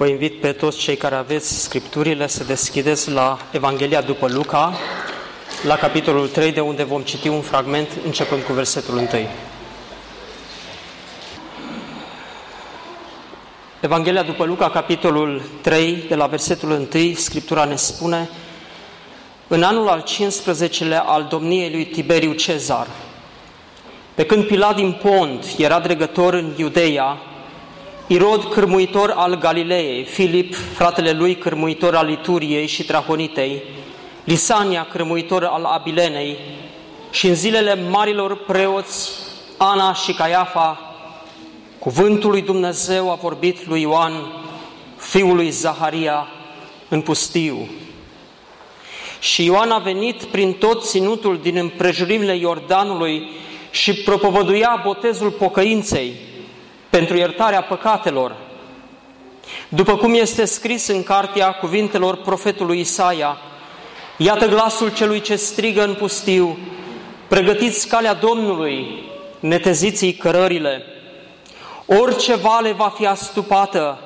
[0.00, 4.72] Vă invit pe toți cei care aveți scripturile să deschideți la Evanghelia după Luca,
[5.62, 9.08] la capitolul 3, de unde vom citi un fragment începând cu versetul 1.
[13.80, 18.28] Evanghelia după Luca, capitolul 3, de la versetul 1, Scriptura ne spune
[19.48, 22.86] În anul al 15-lea al domniei lui Tiberiu Cezar,
[24.14, 27.18] pe când Pilat din Pont era dregător în Iudeia,
[28.12, 33.62] Irod, cârmuitor al Galileei, Filip, fratele lui, cârmuitor al Ituriei și Trahonitei,
[34.24, 36.36] Lisania, cârmuitor al Abilenei,
[37.10, 39.10] și în zilele marilor preoți,
[39.56, 40.78] Ana și Caiafa,
[41.78, 44.12] cuvântul lui Dumnezeu a vorbit lui Ioan,
[44.96, 46.26] fiul lui Zaharia,
[46.88, 47.68] în pustiu.
[49.20, 53.30] Și Ioan a venit prin tot ținutul din împrejurimile Iordanului
[53.70, 56.28] și propovăduia botezul pocăinței,
[56.90, 58.36] pentru iertarea păcatelor.
[59.68, 63.36] După cum este scris în cartea cuvintelor profetului Isaia,
[64.16, 66.58] iată glasul celui ce strigă în pustiu,
[67.28, 69.02] pregătiți calea Domnului,
[69.40, 70.82] neteziți cărările.
[71.86, 73.98] Orice vale va fi astupată,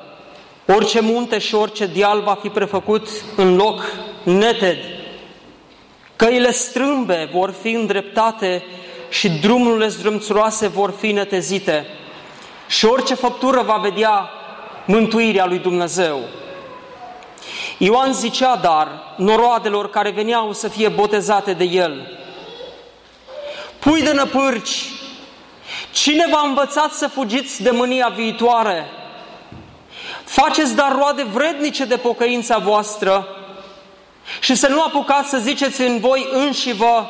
[0.67, 3.85] orice munte și orice deal va fi prefăcut în loc
[4.23, 4.77] neted.
[6.15, 8.63] Căile strâmbe vor fi îndreptate
[9.09, 11.85] și drumurile zdrâmțuroase vor fi netezite
[12.67, 14.29] și orice făptură va vedea
[14.85, 16.19] mântuirea lui Dumnezeu.
[17.77, 22.19] Ioan zicea, dar, noroadelor care veneau să fie botezate de el,
[23.85, 24.89] Pui de năpârci,
[25.91, 28.85] cine v-a învățat să fugiți de mânia viitoare?
[30.23, 33.27] Faceți dar roade vrednice de pocăința voastră
[34.39, 37.03] și să nu apucați să ziceți în voi înși vă,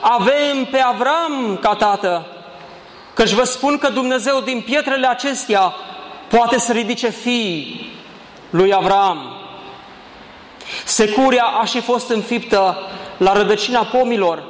[0.00, 2.26] avem pe Avram ca tată,
[3.14, 5.74] Căci vă spun că Dumnezeu din pietrele acestea
[6.28, 7.90] poate să ridice fii
[8.50, 9.36] lui Avram.
[10.84, 12.76] Securia a și fost înfiptă
[13.16, 14.42] la rădăcina pomilor.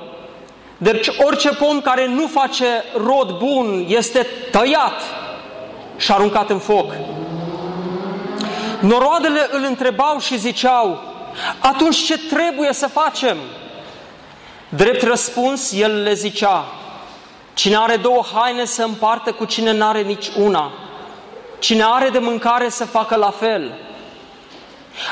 [0.77, 5.03] Deci orice pom care nu face rod bun este tăiat
[5.97, 6.93] și aruncat în foc.
[8.81, 11.03] Noroadele îl întrebau și ziceau,
[11.59, 13.37] atunci ce trebuie să facem?
[14.69, 16.65] Drept răspuns, el le zicea,
[17.55, 20.73] Cine are două haine să împartă cu cine n-are nici una.
[21.59, 23.79] Cine are de mâncare să facă la fel.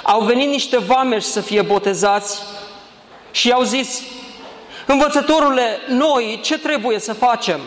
[0.03, 2.43] Au venit niște vameși să fie botezați
[3.31, 4.03] și i-au zis,
[4.87, 7.61] Învățătorule, noi ce trebuie să facem?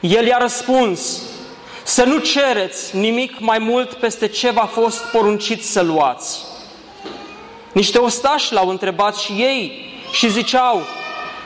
[0.00, 1.22] El i-a răspuns,
[1.82, 6.44] să nu cereți nimic mai mult peste ce v-a fost poruncit să luați.
[7.72, 10.82] Niște ostași l-au întrebat și ei și ziceau,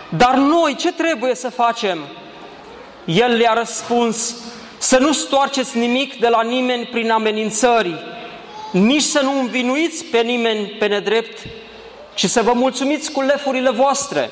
[0.08, 1.98] dar noi ce trebuie să facem?
[3.04, 4.34] El le-a răspuns
[4.78, 7.94] să nu stoarceți nimic de la nimeni prin amenințări,
[8.72, 11.38] nici să nu învinuiți pe nimeni pe nedrept,
[12.14, 14.30] ci să vă mulțumiți cu lefurile voastre.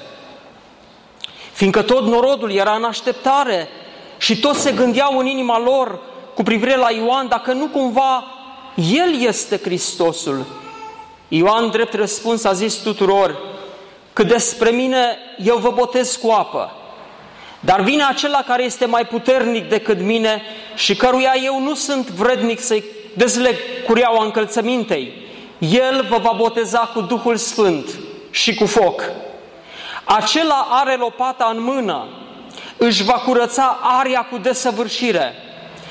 [1.53, 3.69] Fiindcă tot norodul era în așteptare
[4.19, 5.99] și toți se gândeau în inima lor
[6.34, 8.25] cu privire la Ioan, dacă nu cumva
[8.75, 10.44] El este Hristosul.
[11.28, 13.39] Ioan, drept răspuns, a zis tuturor,
[14.12, 16.72] că despre mine eu vă botez cu apă,
[17.64, 20.42] dar vine acela care este mai puternic decât mine
[20.74, 22.84] și căruia eu nu sunt vrednic să-i
[23.14, 23.54] dezleg
[23.86, 25.12] cureaua încălțămintei.
[25.58, 27.86] El vă va boteza cu Duhul Sfânt
[28.30, 29.02] și cu foc.
[30.04, 32.06] Acela are lopata în mână,
[32.76, 35.34] își va curăța aria cu desăvârșire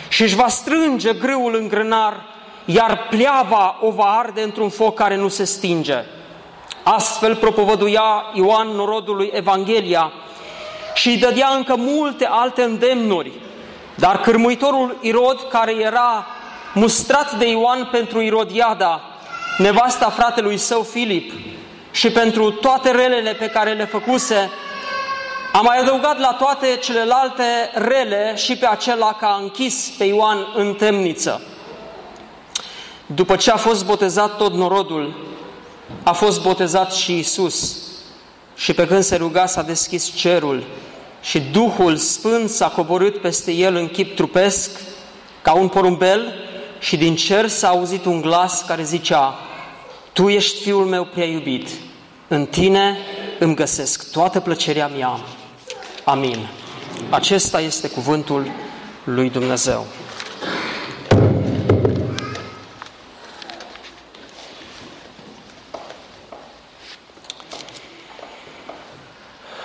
[0.09, 2.25] și își va strânge grâul în grânar,
[2.65, 6.03] iar pleava o va arde într-un foc care nu se stinge.
[6.83, 10.11] Astfel propovăduia Ioan norodului Evanghelia,
[10.93, 13.31] și îi dădea încă multe alte îndemnuri.
[13.95, 16.25] Dar cârmuitorul Irod, care era
[16.73, 19.01] mustrat de Ioan pentru Irodiada,
[19.57, 21.31] nevasta fratelui său Filip,
[21.91, 24.49] și pentru toate relele pe care le făcuse,
[25.53, 27.43] a mai adăugat la toate celelalte
[27.73, 31.41] rele și pe acela că a închis pe Ioan în temniță.
[33.05, 35.29] După ce a fost botezat tot norodul,
[36.03, 37.77] a fost botezat și Isus.
[38.61, 40.63] Și pe când se ruga s-a deschis cerul
[41.21, 44.79] și Duhul Sfânt s-a coborât peste el în chip trupesc,
[45.41, 46.33] ca un porumbel,
[46.79, 49.39] și din cer s-a auzit un glas care zicea,
[50.13, 51.67] Tu ești Fiul meu prea iubit,
[52.27, 52.97] în Tine
[53.39, 55.19] îmi găsesc toată plăcerea mea.
[56.03, 56.47] Amin.
[57.09, 58.51] Acesta este cuvântul
[59.03, 59.85] lui Dumnezeu.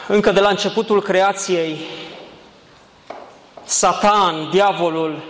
[0.08, 1.76] Încă de la începutul creației,
[3.64, 5.23] Satan, diavolul,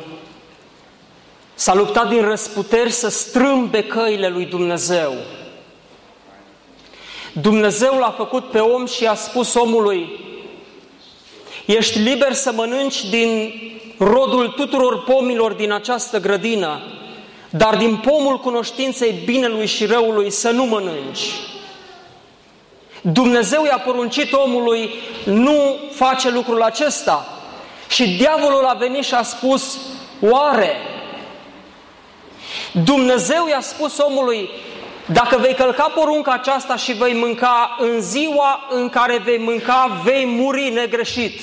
[1.55, 5.15] s-a luptat din răsputeri să strâmbe căile lui Dumnezeu.
[7.33, 10.21] Dumnezeu l-a făcut pe om și a spus omului,
[11.67, 13.53] ești liber să mănânci din
[13.99, 16.81] rodul tuturor pomilor din această grădină,
[17.51, 21.25] dar din pomul cunoștinței binelui și răului să nu mănânci.
[23.13, 24.91] Dumnezeu i-a poruncit omului,
[25.25, 27.27] nu face lucrul acesta.
[27.89, 29.79] Și diavolul a venit și a spus,
[30.21, 30.77] oare?
[32.73, 34.51] Dumnezeu i-a spus omului,
[35.07, 40.27] dacă vei călca porunca aceasta și vei mânca în ziua în care vei mânca, vei
[40.27, 41.41] muri negreșit.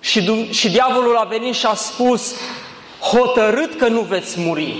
[0.00, 2.34] Și, și diavolul a venit și a spus,
[3.00, 4.74] hotărât că nu veți muri.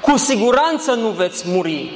[0.00, 1.90] Cu siguranță nu veți muri.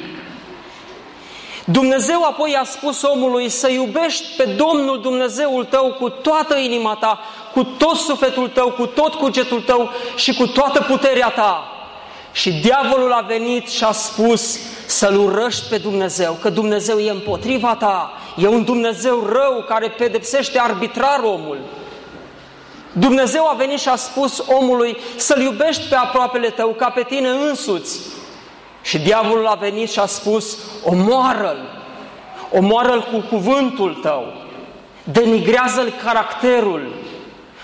[1.65, 7.19] Dumnezeu apoi a spus omului să iubești pe Domnul Dumnezeul tău cu toată inima ta,
[7.53, 11.69] cu tot sufletul tău, cu tot cugetul tău și cu toată puterea ta.
[12.33, 17.75] Și diavolul a venit și a spus să-L urăști pe Dumnezeu, că Dumnezeu e împotriva
[17.75, 21.59] ta, e un Dumnezeu rău care pedepsește arbitrar omul.
[22.93, 27.29] Dumnezeu a venit și a spus omului să-L iubești pe aproapele tău ca pe tine
[27.29, 28.01] însuți.
[28.85, 31.83] Și diavolul a venit și a spus, omoară-l,
[32.51, 34.33] omoară-l cu cuvântul tău,
[35.05, 36.95] denigrează-l caracterul,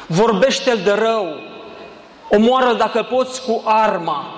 [0.07, 1.41] vorbește-l de rău,
[2.29, 4.35] omoară-l dacă poți cu arma.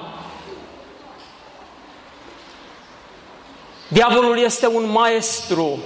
[3.88, 5.78] Diavolul este un maestru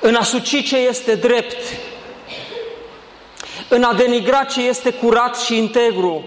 [0.00, 1.56] în a suci ce este drept,
[3.68, 6.24] în a denigra ce este curat și integru,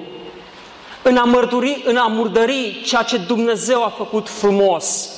[1.04, 5.10] în a, mărturi, în a murdări ceea ce Dumnezeu a făcut frumos.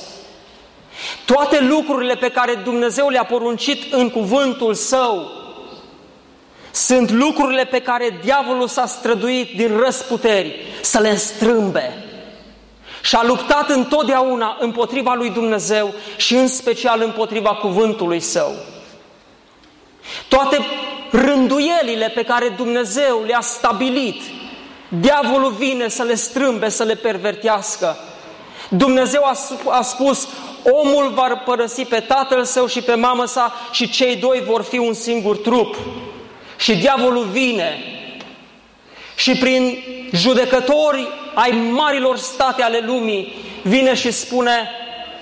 [1.24, 5.30] Toate lucrurile pe care Dumnezeu le-a poruncit în cuvântul Său
[6.70, 12.04] sunt lucrurile pe care diavolul s-a străduit din răsputeri să le strâmbe.
[13.02, 18.52] Și a luptat întotdeauna împotriva lui Dumnezeu și în special împotriva cuvântului Său.
[20.28, 20.58] Toate
[21.10, 24.22] rânduielile pe care Dumnezeu le-a stabilit
[24.88, 27.96] Diavolul vine să le strâmbe, să le pervertească.
[28.68, 29.36] Dumnezeu a,
[29.68, 30.28] a spus,
[30.62, 34.78] omul va părăsi pe tatăl său și pe mamă sa și cei doi vor fi
[34.78, 35.76] un singur trup.
[36.58, 37.78] Și diavolul vine
[39.16, 39.78] și prin
[40.12, 44.70] judecători ai marilor state ale lumii vine și spune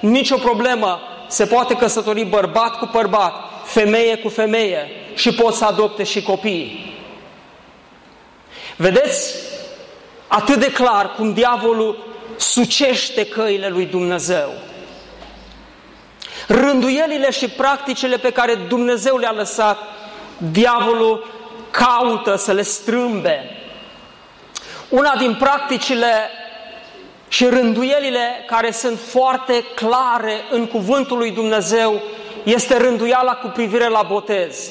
[0.00, 3.34] nicio problemă, se poate căsători bărbat cu bărbat,
[3.64, 6.92] femeie cu femeie și pot să adopte și copii.
[8.76, 9.34] Vedeți
[10.34, 12.04] atât de clar cum diavolul
[12.36, 14.52] sucește căile lui Dumnezeu.
[16.48, 19.78] Rânduielile și practicile pe care Dumnezeu le-a lăsat,
[20.36, 21.30] diavolul
[21.70, 23.50] caută să le strâmbe.
[24.88, 26.30] Una din practicile
[27.28, 32.02] și rânduielile care sunt foarte clare în cuvântul lui Dumnezeu
[32.42, 34.70] este rânduiala cu privire la botez.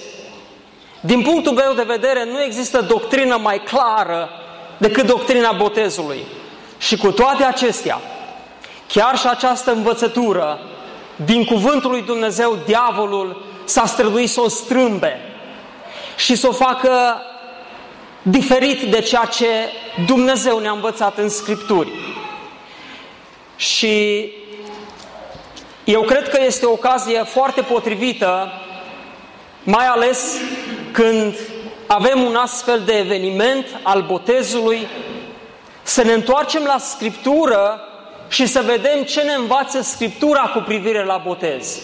[1.02, 4.30] Din punctul meu de vedere, nu există doctrină mai clară
[4.78, 6.24] decât doctrina botezului.
[6.78, 8.02] Și cu toate acestea,
[8.88, 10.60] chiar și această învățătură
[11.16, 15.20] din cuvântul lui Dumnezeu, diavolul s-a străduit să o strâmbe
[16.16, 17.22] și să o facă
[18.22, 19.48] diferit de ceea ce
[20.06, 21.92] Dumnezeu ne-a învățat în Scripturi.
[23.56, 24.32] Și
[25.84, 28.52] eu cred că este o ocazie foarte potrivită,
[29.64, 30.38] mai ales
[30.92, 31.36] când
[31.88, 34.88] avem un astfel de eveniment al botezului,
[35.84, 37.82] să ne întoarcem la Scriptură
[38.28, 41.80] și să vedem ce ne învață Scriptura cu privire la botez.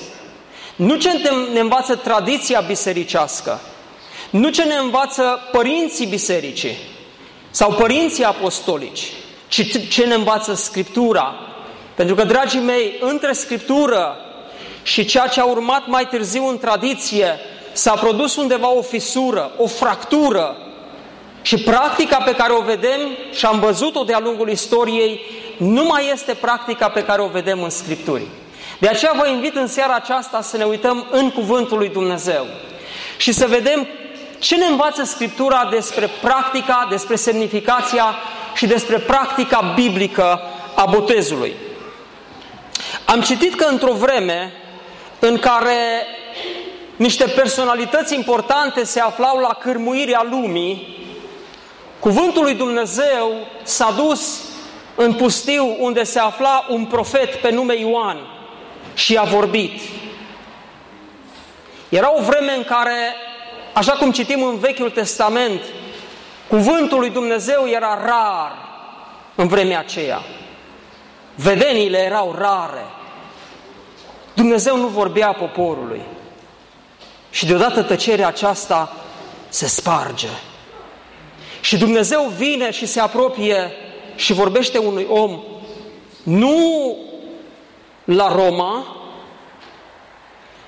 [0.76, 1.10] Nu ce
[1.54, 3.60] ne învață tradiția bisericească,
[4.30, 6.78] nu ce ne învață părinții bisericii
[7.50, 9.12] sau părinții apostolici,
[9.48, 11.36] ci ce ne învață Scriptura.
[11.96, 14.18] Pentru că, dragii mei, între Scriptură
[14.84, 17.40] și ceea ce a urmat mai târziu în tradiție,
[17.80, 20.58] s-a produs undeva o fisură, o fractură
[21.42, 23.00] și practica pe care o vedem
[23.32, 25.22] și am văzut-o de-a lungul istoriei
[25.58, 28.28] nu mai este practica pe care o vedem în Scripturi.
[28.80, 32.46] De aceea vă invit în seara aceasta să ne uităm în Cuvântul lui Dumnezeu
[33.18, 33.88] și să vedem
[34.40, 38.16] ce ne învață Scriptura despre practica, despre semnificația
[38.56, 40.42] și despre practica biblică
[40.76, 41.54] a botezului.
[43.06, 44.54] Am citit că într-o vreme
[45.20, 46.06] în care
[47.00, 50.98] niște personalități importante se aflau la cârmuirea lumii,
[52.00, 53.32] cuvântul lui Dumnezeu
[53.64, 54.42] s-a dus
[54.96, 58.18] în pustiu unde se afla un profet pe nume Ioan
[58.94, 59.82] și a vorbit.
[61.90, 63.16] Era o vreme în care,
[63.74, 65.62] așa cum citim în Vechiul Testament,
[66.48, 68.58] cuvântul lui Dumnezeu era rar
[69.36, 70.22] în vremea aceea.
[71.36, 72.86] Vedeniile erau rare.
[74.34, 76.02] Dumnezeu nu vorbea poporului.
[77.40, 78.96] Și deodată tăcerea aceasta
[79.50, 80.28] se sparge.
[81.62, 83.72] Și Dumnezeu vine și se apropie
[84.16, 85.40] și vorbește unui om,
[86.24, 86.98] nu
[88.04, 88.86] la Roma,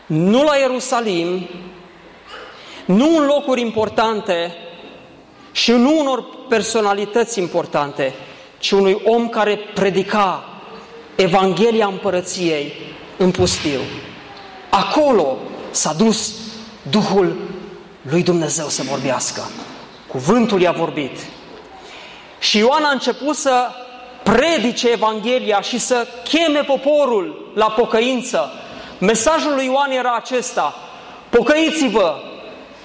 [0.05, 1.47] nu la Ierusalim,
[2.85, 4.55] nu în locuri importante
[5.51, 8.13] și nu unor personalități importante,
[8.59, 10.43] ci unui om care predica
[11.15, 12.73] Evanghelia Împărăției
[13.17, 13.79] în pustiu.
[14.69, 15.37] Acolo
[15.71, 16.49] s-a dus
[16.89, 17.35] Duhul
[18.01, 19.41] lui Dumnezeu să vorbească.
[20.07, 21.17] Cuvântul i-a vorbit.
[22.39, 23.67] Și Ioan a început să
[24.23, 28.51] predice Evanghelia și să cheme poporul la pocăință.
[28.97, 30.75] Mesajul lui Ioan era acesta,
[31.29, 32.15] pocăiți-vă,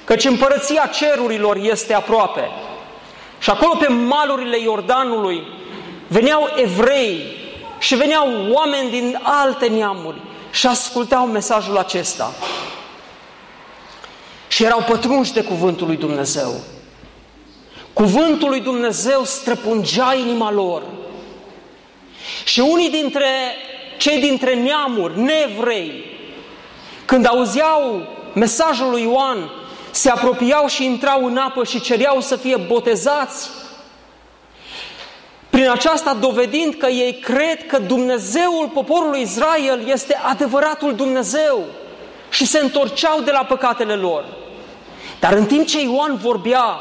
[0.04, 2.50] căci împărăția cerurilor este aproape.
[3.38, 5.42] Și acolo pe malurile Iordanului
[6.08, 7.36] veneau evrei
[7.78, 10.16] și veneau oameni din alte neamuri
[10.50, 12.32] și ascultau mesajul acesta.
[14.56, 16.54] Și erau pătrunși de cuvântul lui Dumnezeu.
[17.92, 20.82] Cuvântul lui Dumnezeu străpungea inima lor.
[22.44, 23.26] Și unii dintre
[23.96, 26.04] cei dintre neamuri, nevrei,
[27.04, 29.50] când auzeau mesajul lui Ioan,
[29.90, 33.50] se apropiau și intrau în apă și cereau să fie botezați,
[35.50, 41.64] prin aceasta dovedind că ei cred că Dumnezeul poporului Israel este adevăratul Dumnezeu
[42.30, 44.44] și se întorceau de la păcatele lor.
[45.20, 46.80] Dar în timp ce Ioan vorbea,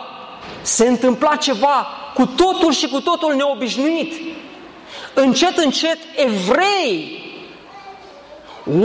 [0.62, 4.13] se întâmpla ceva cu totul și cu totul neobișnuit.
[5.13, 7.24] Încet, încet, evrei,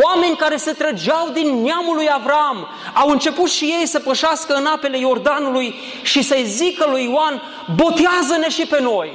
[0.03, 4.67] oameni care se trăgeau din neamul lui Avram, au început și ei să pășească în
[4.67, 7.43] apele Iordanului și să-i zică lui Ioan,
[7.75, 9.13] botează-ne și pe noi.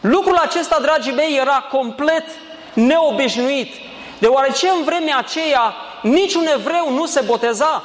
[0.00, 2.24] Lucrul acesta, dragii mei, era complet
[2.72, 3.74] neobișnuit,
[4.18, 7.82] deoarece în vremea aceea niciun evreu nu se boteza.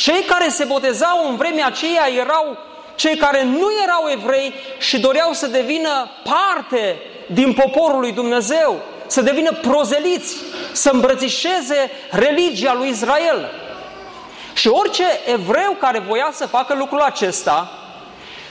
[0.00, 2.56] Cei care se botezau în vremea aceea erau
[2.94, 9.20] cei care nu erau evrei și doreau să devină parte din poporul lui Dumnezeu, să
[9.20, 10.36] devină prozeliți,
[10.72, 13.50] să îmbrățișeze religia lui Israel.
[14.52, 17.70] Și orice evreu care voia să facă lucrul acesta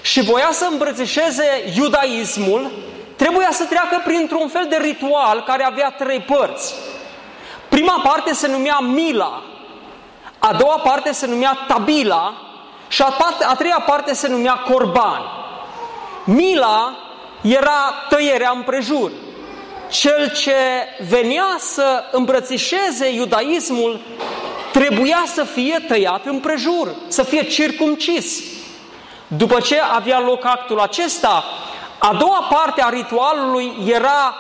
[0.02, 2.72] și voia să îmbrățișeze iudaismul,
[3.16, 6.74] trebuia să treacă printr-un fel de ritual care avea trei părți.
[7.70, 9.44] Prima parte se numea Mila,
[10.40, 12.34] a doua parte se numea Tabila
[12.88, 15.22] și a, parte, a treia parte se numea Corban.
[16.24, 16.98] Mila
[17.42, 19.12] era tăierea împrejur.
[19.90, 20.56] Cel ce
[21.10, 24.00] venea să îmbrățișeze iudaismul
[24.72, 28.44] trebuia să fie tăiat împrejur, să fie circumcis.
[29.28, 31.44] După ce avea loc actul acesta,
[31.98, 34.36] a doua parte a ritualului era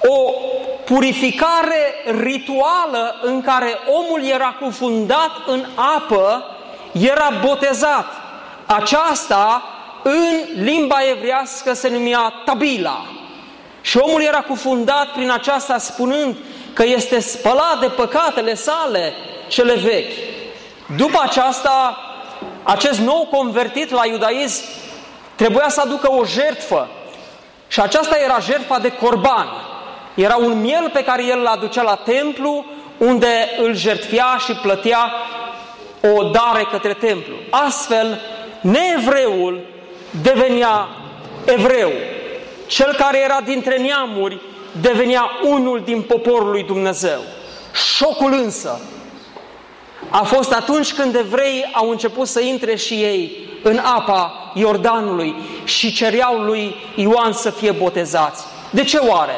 [0.00, 0.32] o
[0.84, 6.44] purificare rituală în care omul era cufundat în apă,
[6.92, 8.06] era botezat.
[8.66, 9.62] Aceasta
[10.02, 13.04] în limba evrească se numea tabila.
[13.80, 16.36] Și omul era cufundat prin aceasta spunând
[16.72, 19.12] că este spălat de păcatele sale
[19.48, 20.12] cele vechi.
[20.96, 21.98] După aceasta,
[22.62, 24.64] acest nou convertit la iudaism
[25.34, 26.88] trebuia să aducă o jertfă
[27.68, 29.48] și aceasta era jertfa de corban.
[30.14, 32.64] Era un miel pe care el îl aducea la templu,
[32.98, 35.12] unde îl jertfia și plătea
[36.00, 37.34] o dare către templu.
[37.50, 38.20] Astfel,
[38.60, 39.60] neevreul
[40.22, 40.88] devenea
[41.44, 41.90] evreu.
[42.66, 44.40] Cel care era dintre neamuri
[44.80, 47.20] devenea unul din poporul lui Dumnezeu.
[47.96, 48.80] Șocul însă
[50.10, 55.92] a fost atunci când evreii au început să intre și ei în apa Iordanului și
[55.92, 58.44] cereau lui Ioan să fie botezați.
[58.70, 59.34] De ce oare?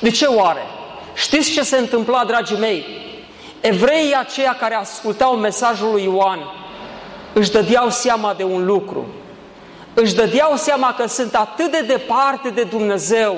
[0.00, 0.62] De ce oare?
[1.14, 2.84] Știți ce se întâmpla, dragii mei?
[3.60, 6.38] Evreii aceia care ascultau mesajul lui Ioan
[7.32, 9.06] își dădeau seama de un lucru.
[9.94, 13.36] Își dădeau seama că sunt atât de departe de Dumnezeu,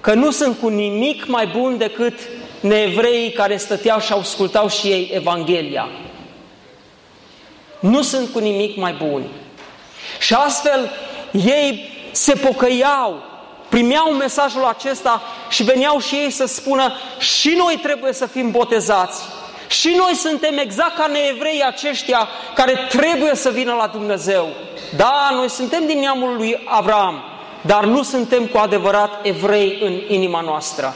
[0.00, 2.18] că nu sunt cu nimic mai bun decât
[2.60, 5.88] neevreii care stăteau și ascultau și ei Evanghelia.
[7.80, 9.26] Nu sunt cu nimic mai buni.
[10.20, 10.90] Și astfel,
[11.32, 13.22] ei se pocăiau,
[13.68, 19.22] primeau mesajul acesta și veneau și ei să spună și noi trebuie să fim botezați.
[19.66, 24.48] Și noi suntem exact ca neevrei aceștia care trebuie să vină la Dumnezeu.
[24.96, 27.22] Da, noi suntem din neamul lui Avram,
[27.60, 30.94] dar nu suntem cu adevărat evrei în inima noastră.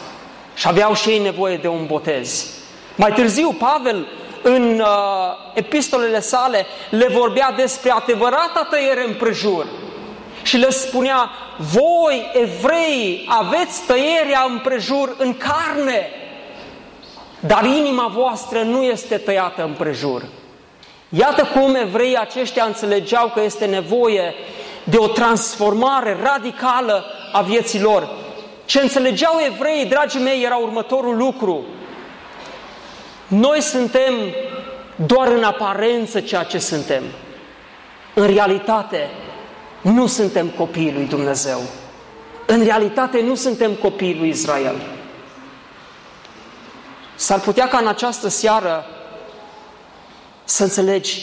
[0.55, 2.47] Și aveau și ei nevoie de un botez.
[2.97, 4.07] Mai târziu, Pavel,
[4.43, 4.87] în uh,
[5.55, 9.67] epistolele sale, le vorbea despre adevărata tăiere în prejur.
[10.43, 16.09] Și le spunea, voi, evrei, aveți tăierea în prejur în carne,
[17.41, 20.25] dar inima voastră nu este tăiată în prejur.
[21.09, 24.35] Iată cum evreii aceștia înțelegeau că este nevoie
[24.85, 28.09] de o transformare radicală a vieții lor.
[28.65, 31.65] Ce înțelegeau evreii, dragii mei, era următorul lucru.
[33.27, 34.15] Noi suntem
[34.97, 37.03] doar în aparență ceea ce suntem.
[38.15, 39.11] În realitate,
[39.83, 41.61] nu suntem copiii lui Dumnezeu.
[42.47, 44.77] În realitate, nu suntem copiii lui Israel.
[47.15, 48.87] S-ar putea ca în această seară
[50.45, 51.21] să înțelegi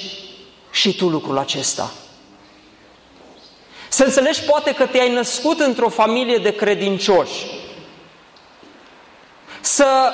[0.72, 1.92] și tu lucrul acesta.
[3.90, 7.46] Să înțelegi poate că te-ai născut într-o familie de credincioși.
[9.62, 10.14] Să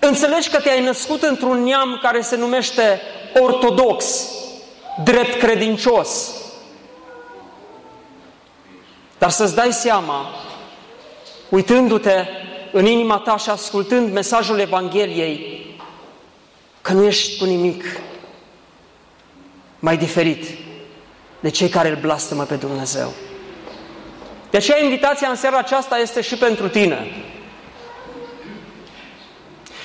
[0.00, 3.00] înțelegi că te-ai născut într-un neam care se numește
[3.40, 4.28] ortodox,
[5.04, 6.30] drept credincios.
[9.18, 10.26] Dar să-ți dai seama,
[11.48, 12.26] uitându-te
[12.72, 15.66] în inima ta și ascultând mesajul Evangheliei,
[16.80, 17.84] că nu ești cu nimic
[19.78, 20.44] mai diferit
[21.40, 23.12] de cei care îl blastămă pe Dumnezeu.
[24.50, 27.06] De aceea invitația în seara aceasta este și pentru tine.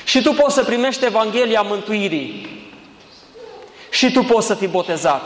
[0.03, 2.59] Și tu poți să primești Evanghelia mântuirii.
[3.89, 5.21] Și tu poți să fii botezat.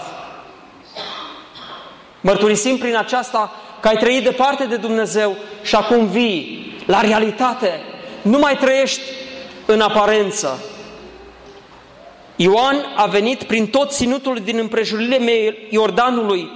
[2.22, 3.52] Mărturisim prin aceasta
[3.86, 7.82] că ai trăit departe de Dumnezeu și acum vii la realitate.
[8.22, 9.02] Nu mai trăiești
[9.66, 10.64] în aparență.
[12.36, 16.50] Ioan a venit prin tot ținutul din împrejurile Iordanului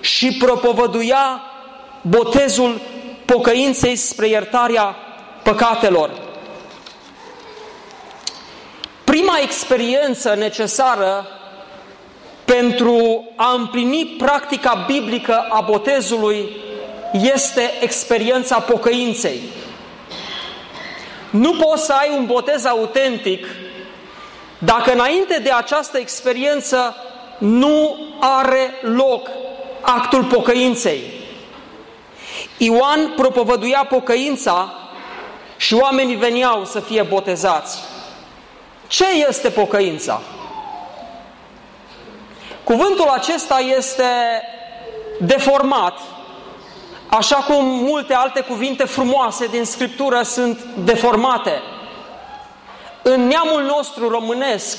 [0.00, 1.42] și propovăduia
[2.00, 2.80] botezul
[3.24, 4.96] pocăinței spre iertarea
[5.42, 6.10] păcatelor.
[9.04, 11.26] Prima experiență necesară
[12.44, 16.61] pentru a împlini practica biblică a botezului
[17.12, 19.40] este experiența pocăinței.
[21.30, 23.46] Nu poți să ai un botez autentic
[24.58, 26.96] dacă înainte de această experiență
[27.38, 29.28] nu are loc
[29.80, 31.02] actul pocăinței.
[32.56, 34.74] Ioan propovăduia pocăința
[35.56, 37.78] și oamenii veneau să fie botezați.
[38.86, 40.20] Ce este pocăința?
[42.64, 44.04] Cuvântul acesta este
[45.18, 45.98] deformat,
[47.14, 51.62] așa cum multe alte cuvinte frumoase din Scriptură sunt deformate.
[53.02, 54.78] În neamul nostru românesc,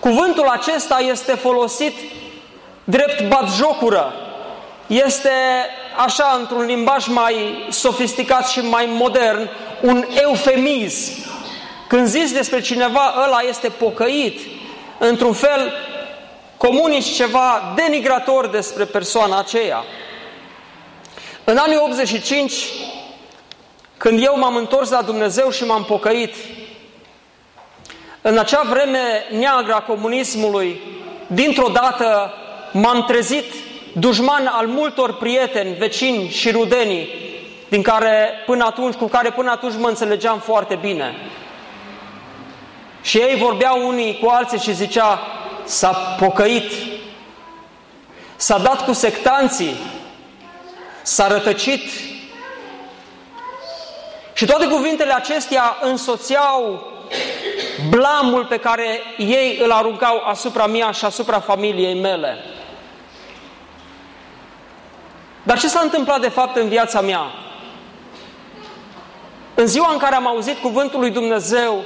[0.00, 1.92] cuvântul acesta este folosit
[2.84, 4.12] drept batjocură.
[4.86, 5.30] Este
[5.96, 9.48] așa, într-un limbaj mai sofisticat și mai modern,
[9.82, 11.12] un eufemism.
[11.88, 14.40] Când zici despre cineva, ăla este pocăit,
[14.98, 15.72] într-un fel
[16.56, 19.84] comunici ceva denigrator despre persoana aceea.
[21.44, 22.52] În anii 85,
[23.96, 26.34] când eu m-am întors la Dumnezeu și m-am pocăit,
[28.22, 28.98] în acea vreme
[29.30, 30.80] neagră a comunismului,
[31.26, 32.32] dintr-o dată
[32.72, 33.44] m-am trezit
[33.92, 37.08] dușman al multor prieteni, vecini și rudenii,
[37.68, 41.14] din care până atunci, cu care până atunci mă înțelegeam foarte bine.
[43.02, 45.20] Și ei vorbeau unii cu alții și zicea,
[45.64, 46.72] s-a pocăit,
[48.36, 49.74] s-a dat cu sectanții,
[51.04, 51.82] s-a rătăcit.
[54.32, 56.86] Și toate cuvintele acestea însoțeau
[57.88, 62.38] blamul pe care ei îl aruncau asupra mea și asupra familiei mele.
[65.42, 67.32] Dar ce s-a întâmplat de fapt în viața mea?
[69.54, 71.84] În ziua în care am auzit cuvântul lui Dumnezeu,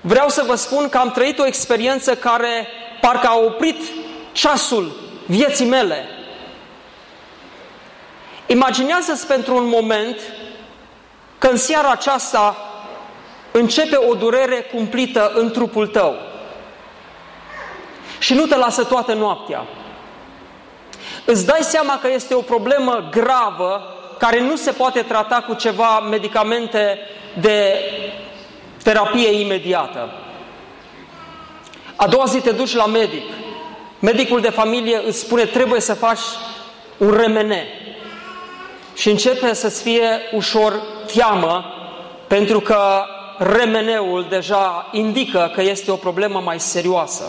[0.00, 2.68] vreau să vă spun că am trăit o experiență care
[3.00, 3.82] parcă a oprit
[4.32, 6.15] ceasul vieții mele.
[8.46, 10.16] Imaginează-ți pentru un moment
[11.38, 12.56] că în seara aceasta
[13.52, 16.14] începe o durere cumplită în trupul tău
[18.18, 19.66] și nu te lasă toată noaptea.
[21.24, 23.82] Îți dai seama că este o problemă gravă
[24.18, 26.98] care nu se poate trata cu ceva medicamente
[27.40, 27.74] de
[28.82, 30.10] terapie imediată.
[31.96, 33.24] A doua zi te duci la medic.
[33.98, 36.20] Medicul de familie îți spune trebuie să faci
[36.96, 37.66] un remene.
[38.96, 40.82] Și începe să-ți fie ușor
[41.14, 41.64] teamă,
[42.26, 43.04] pentru că
[43.38, 47.24] remeneul deja indică că este o problemă mai serioasă.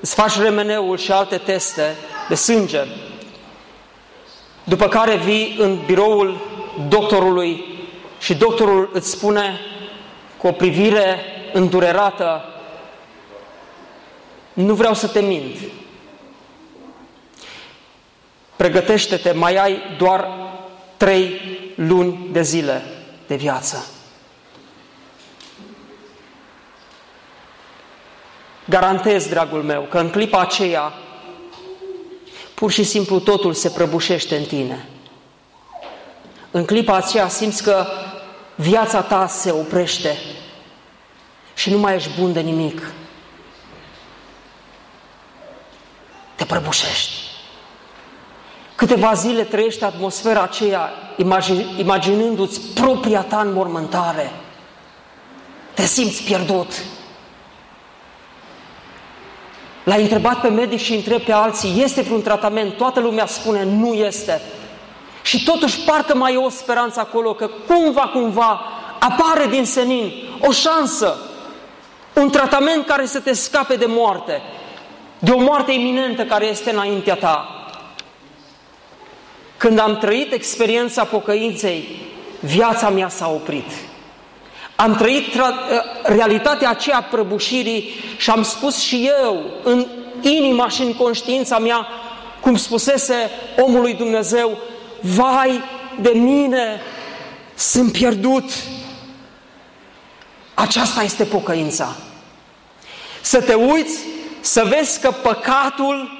[0.00, 1.96] Îți faci remeneul și alte teste
[2.28, 2.80] de sânge,
[4.64, 6.40] după care vii în biroul
[6.88, 7.64] doctorului
[8.18, 9.60] și doctorul îți spune
[10.36, 11.20] cu o privire
[11.52, 12.44] îndurerată,
[14.52, 15.56] nu vreau să te mint.
[18.56, 20.45] Pregătește-te, mai ai doar
[20.96, 21.40] trei
[21.74, 22.82] luni de zile
[23.26, 23.86] de viață.
[28.68, 30.92] Garantez, dragul meu, că în clipa aceea
[32.54, 34.88] pur și simplu totul se prăbușește în tine.
[36.50, 37.86] În clipa aceea simți că
[38.54, 40.18] viața ta se oprește
[41.54, 42.82] și nu mai ești bun de nimic.
[46.34, 47.25] Te prăbușești.
[48.76, 50.90] Câteva zile trăiești atmosfera aceea,
[51.76, 54.32] imaginându-ți propria ta înmormântare.
[55.74, 56.72] Te simți pierdut.
[59.84, 62.76] L-ai întrebat pe medic și întreb pe alții, este vreun tratament?
[62.76, 64.40] Toată lumea spune, nu este.
[65.22, 68.60] Și totuși parcă mai e o speranță acolo că cumva, cumva
[68.98, 71.16] apare din senin o șansă,
[72.12, 74.42] un tratament care să te scape de moarte,
[75.18, 77.55] de o moarte iminentă care este înaintea ta.
[79.56, 81.88] Când am trăit experiența pocăinței,
[82.40, 83.70] viața mea s-a oprit.
[84.76, 85.54] Am trăit ă,
[86.02, 89.86] realitatea aceea prăbușirii și am spus și eu în
[90.20, 91.86] inima și în conștiința mea,
[92.40, 94.58] cum spusese omului Dumnezeu,
[95.00, 95.62] vai
[96.00, 96.80] de mine,
[97.54, 98.44] sunt pierdut.
[100.54, 101.96] Aceasta este pocăința.
[103.20, 103.98] Să te uiți,
[104.40, 106.10] să vezi că păcatul,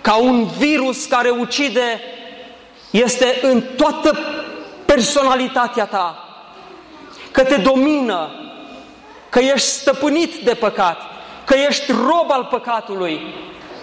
[0.00, 2.00] ca un virus care ucide,
[3.02, 4.18] este în toată
[4.84, 6.28] personalitatea ta
[7.30, 8.30] că te domină,
[9.28, 11.00] că ești stăpânit de păcat,
[11.44, 13.20] că ești rob al păcatului,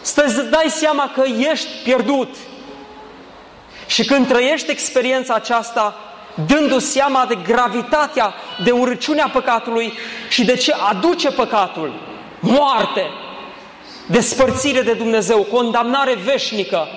[0.02, 2.36] să dai seama că ești pierdut.
[3.88, 5.96] Și când trăiești experiența aceasta,
[6.48, 9.94] dându seama de gravitatea, de urăciunea păcatului
[10.30, 11.94] și de ce aduce păcatul,
[12.40, 13.10] moarte,
[14.08, 16.88] despărțire de Dumnezeu, condamnare veșnică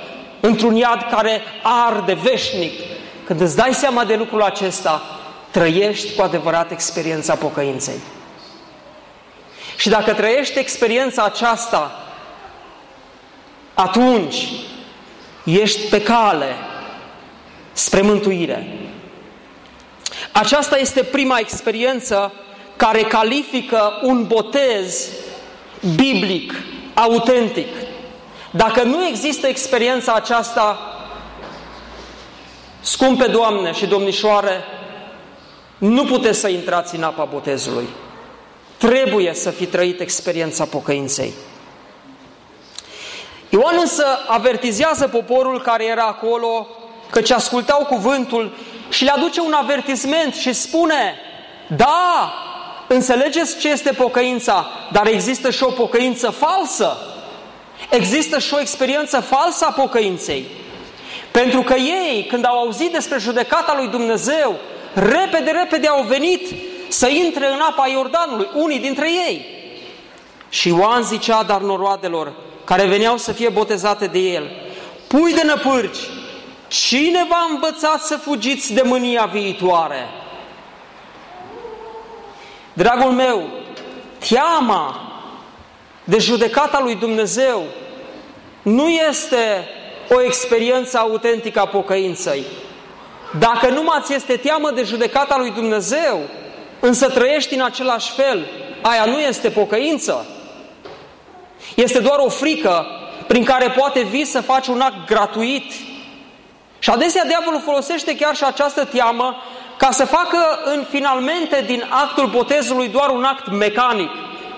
[0.46, 2.80] într-un iad care arde veșnic.
[3.24, 5.02] Când îți dai seama de lucrul acesta,
[5.50, 7.98] trăiești cu adevărat experiența pocăinței.
[9.76, 12.04] Și dacă trăiești experiența aceasta,
[13.74, 14.48] atunci
[15.44, 16.54] ești pe cale
[17.72, 18.78] spre mântuire.
[20.32, 22.32] Aceasta este prima experiență
[22.76, 25.08] care califică un botez
[25.94, 26.54] biblic,
[26.94, 27.66] autentic.
[28.56, 30.78] Dacă nu există experiența aceasta,
[32.80, 34.64] scumpe Doamne și domnișoare,
[35.78, 37.88] nu puteți să intrați în apa botezului.
[38.76, 41.32] Trebuie să fi trăit experiența pocăinței.
[43.48, 46.68] Ioan însă avertizează poporul care era acolo,
[47.10, 48.56] căci ascultau cuvântul
[48.88, 51.14] și le aduce un avertisment și spune,
[51.76, 52.32] da,
[52.88, 57.13] înțelegeți ce este pocăința, dar există și o pocăință falsă.
[57.90, 60.46] Există și o experiență falsă a pocăinței.
[61.30, 64.56] Pentru că ei, când au auzit despre judecata lui Dumnezeu,
[64.94, 66.54] repede, repede au venit
[66.88, 69.46] să intre în apa Iordanului, unii dintre ei.
[70.48, 72.32] Și Ioan zicea dar noroadelor,
[72.64, 74.50] care veneau să fie botezate de el,
[75.06, 75.98] pui de năpârci,
[76.68, 80.08] cine v-a învățat să fugiți de mânia viitoare?
[82.72, 83.48] Dragul meu,
[84.28, 85.13] teama
[86.04, 87.62] de judecata lui Dumnezeu
[88.62, 89.68] nu este
[90.10, 92.44] o experiență autentică a pocăinței.
[93.38, 96.20] Dacă nu ți este teamă de judecata lui Dumnezeu,
[96.80, 98.46] însă trăiești în același fel,
[98.82, 100.26] aia nu este pocăință.
[101.74, 102.86] Este doar o frică
[103.26, 105.72] prin care poate vii să faci un act gratuit.
[106.78, 109.36] Și adesea diavolul folosește chiar și această teamă
[109.78, 114.10] ca să facă în finalmente din actul botezului doar un act mecanic,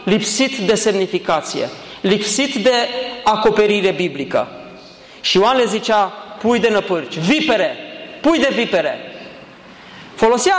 [0.06, 1.68] lipsit de semnificație,
[2.00, 2.88] lipsit de
[3.24, 4.48] acoperire biblică.
[5.20, 7.76] Și Ioan le zicea, pui de năpârci, vipere,
[8.20, 8.98] pui de vipere.
[10.14, 10.54] Folosea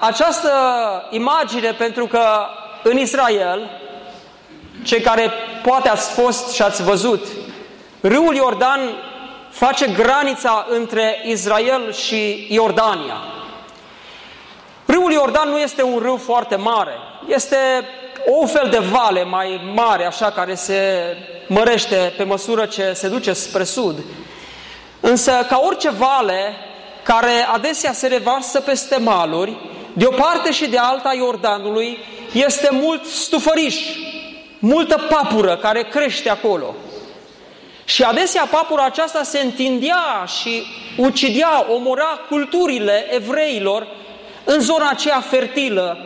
[0.00, 0.50] această
[1.10, 2.20] imagine pentru că
[2.82, 3.70] în Israel,
[4.82, 5.30] cei care
[5.62, 7.26] poate ați fost și ați văzut,
[8.00, 8.80] râul Iordan
[9.50, 13.16] face granița între Israel și Iordania.
[14.86, 16.94] Râul Iordan nu este un râu foarte mare,
[17.28, 17.56] este
[18.26, 20.76] o fel de vale mai mare, așa, care se
[21.46, 23.96] mărește pe măsură ce se duce spre sud.
[25.00, 26.54] Însă, ca orice vale
[27.02, 29.56] care adesea se revarsă peste maluri,
[29.92, 31.98] de o parte și de alta a Iordanului
[32.32, 33.76] este mult stufăriș,
[34.58, 36.74] multă papură care crește acolo.
[37.84, 40.62] Și adesea papura aceasta se întindea și
[40.96, 43.86] ucidea, omora culturile evreilor
[44.44, 45.98] în zona aceea fertilă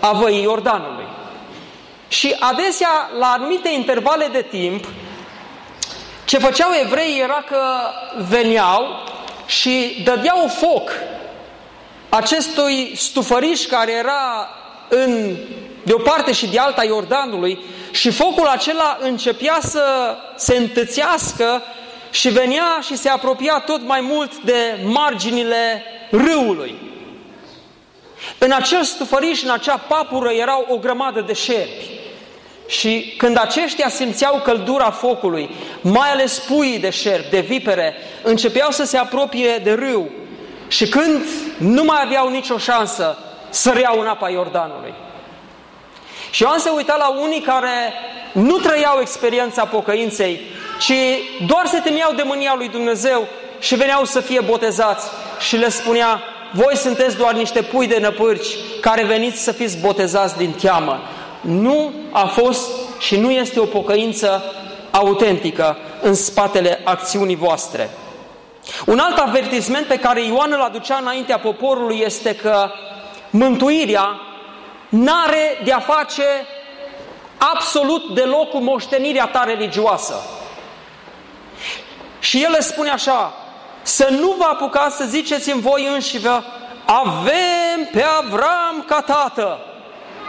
[0.00, 1.01] a văii Iordanului.
[2.12, 4.84] Și adesea, la anumite intervale de timp,
[6.24, 7.60] ce făceau evreii era că
[8.28, 8.86] veneau
[9.46, 10.90] și dădeau foc
[12.08, 14.48] acestui stufăriș care era
[14.88, 15.36] în,
[15.82, 21.62] de o parte și de alta Iordanului și focul acela începea să se întățească
[22.10, 26.74] și venea și se apropia tot mai mult de marginile râului.
[28.38, 32.00] În acel stufăriș, în acea papură, erau o grămadă de șerpi.
[32.66, 38.84] Și când aceștia simțeau căldura focului, mai ales puii de șerpi, de vipere, începeau să
[38.84, 40.10] se apropie de râu.
[40.68, 41.24] Și când
[41.58, 44.94] nu mai aveau nicio șansă, săreau în apa Iordanului.
[46.30, 47.92] Și Ioan se uita la unii care
[48.32, 50.40] nu trăiau experiența pocăinței,
[50.78, 50.92] ci
[51.46, 55.06] doar se temeau de mânia lui Dumnezeu și veneau să fie botezați
[55.38, 56.22] și le spunea,
[56.52, 58.48] voi sunteți doar niște pui de năpârci
[58.80, 61.00] care veniți să fiți botezați din teamă.
[61.42, 64.44] Nu a fost și nu este o pocăință
[64.90, 67.90] autentică în spatele acțiunii voastre.
[68.86, 72.70] Un alt avertisment pe care Ioan îl aducea înaintea poporului este că
[73.30, 74.20] mântuirea
[74.88, 76.24] n-are de-a face
[77.54, 80.14] absolut deloc cu moștenirea ta religioasă.
[82.18, 83.34] Și el le spune așa,
[83.82, 86.44] să nu vă apucați să ziceți în voi înșivă,
[86.84, 89.58] avem pe Avram ca tată.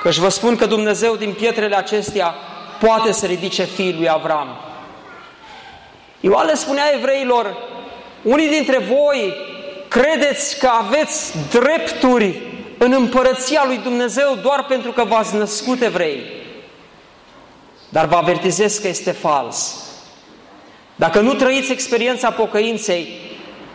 [0.03, 2.35] Căci vă spun că Dumnezeu din pietrele acestea
[2.79, 4.47] poate să ridice fiul lui Avram.
[6.19, 7.57] Ioan le spunea evreilor,
[8.21, 9.33] unii dintre voi
[9.87, 12.41] credeți că aveți drepturi
[12.77, 16.23] în împărăția lui Dumnezeu doar pentru că v-ați născut evrei.
[17.89, 19.75] Dar vă avertizez că este fals.
[20.95, 23.07] Dacă nu trăiți experiența pocăinței,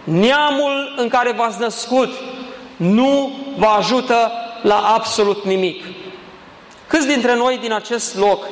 [0.05, 2.11] neamul în care v-ați născut
[2.77, 5.85] nu vă ajută la absolut nimic.
[6.89, 8.49] Câți dintre noi din acest loc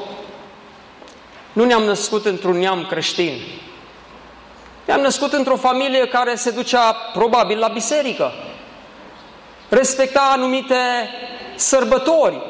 [1.52, 3.40] nu ne-am născut într-un neam creștin?
[4.84, 8.32] Ne-am născut într-o familie care se ducea probabil la biserică,
[9.68, 10.76] respecta anumite
[11.54, 12.42] sărbători,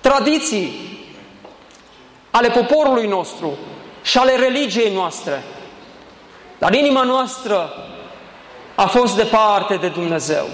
[0.00, 0.98] tradiții
[2.30, 3.58] ale poporului nostru
[4.02, 5.42] și ale religiei noastre.
[6.58, 7.72] Dar inima noastră
[8.74, 10.46] a fost departe de Dumnezeu.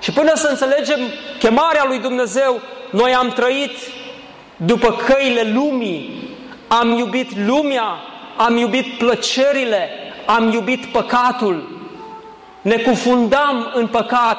[0.00, 1.00] Și până să înțelegem
[1.38, 3.76] chemarea lui Dumnezeu, noi am trăit
[4.56, 6.28] după căile lumii,
[6.68, 7.96] am iubit lumea,
[8.36, 9.88] am iubit plăcerile,
[10.26, 11.80] am iubit păcatul,
[12.60, 14.38] ne cufundam în păcat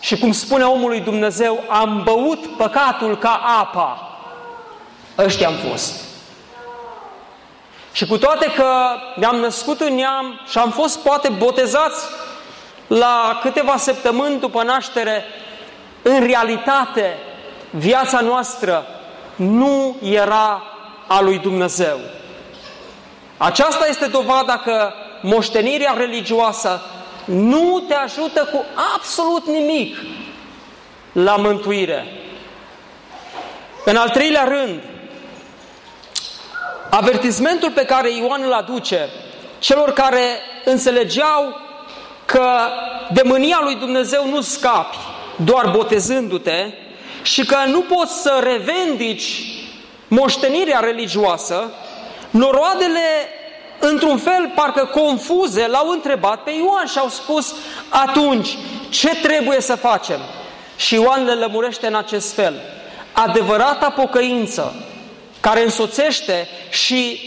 [0.00, 4.14] și cum spune omului Dumnezeu, am băut păcatul ca apa.
[5.18, 6.04] Ăștia am fost.
[7.92, 8.66] Și cu toate că
[9.16, 12.04] ne-am născut în neam și am fost poate botezați
[12.86, 15.24] la câteva săptămâni după naștere,
[16.02, 17.16] în realitate
[17.70, 18.86] viața noastră
[19.36, 20.62] nu era
[21.06, 21.98] a lui Dumnezeu.
[23.36, 26.82] Aceasta este dovada că moștenirea religioasă
[27.24, 29.96] nu te ajută cu absolut nimic
[31.12, 32.06] la mântuire.
[33.84, 34.80] În al treilea rând,
[36.90, 39.08] avertismentul pe care Ioan îl aduce
[39.58, 40.22] celor care
[40.64, 41.60] înțelegeau
[42.24, 42.56] că
[43.12, 44.96] de mânia lui Dumnezeu nu scapi
[45.44, 46.72] doar botezându-te
[47.22, 49.42] și că nu poți să revendici
[50.08, 51.72] moștenirea religioasă,
[52.30, 53.00] noroadele
[53.78, 57.54] într-un fel parcă confuze l-au întrebat pe Ioan și au spus
[57.88, 58.48] atunci
[58.88, 60.20] ce trebuie să facem?
[60.76, 62.54] Și Ioan le lămurește în acest fel.
[63.12, 64.74] Adevărata pocăință
[65.40, 67.20] care însoțește și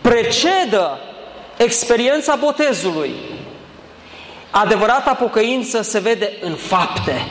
[0.00, 0.98] precedă
[1.56, 3.14] experiența botezului.
[4.54, 7.26] Adevărata pocăință se vede în fapte.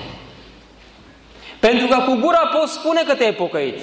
[1.60, 3.80] Pentru că cu gura poți spune că te-ai pocăit.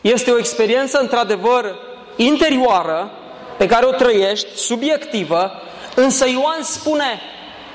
[0.00, 1.74] Este o experiență într-adevăr
[2.16, 3.10] interioară
[3.56, 5.52] pe care o trăiești, subiectivă,
[5.94, 7.20] însă Ioan spune,